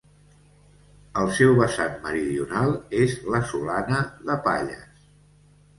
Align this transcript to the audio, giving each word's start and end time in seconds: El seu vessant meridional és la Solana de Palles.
El 1.23 1.29
seu 1.39 1.53
vessant 1.61 1.93
meridional 2.07 2.75
és 3.03 3.17
la 3.35 3.45
Solana 3.53 4.05
de 4.31 4.41
Palles. 4.49 5.07